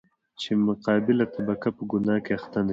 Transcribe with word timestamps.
چـې 0.39 0.51
مـقابله 0.65 1.25
طبـقه 1.35 1.69
پـه 1.75 1.83
ګنـاه 1.91 2.19
کـې 2.25 2.31
اخـتـه 2.37 2.59
نـشي. 2.63 2.69